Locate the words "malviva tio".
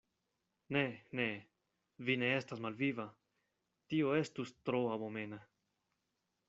2.67-4.19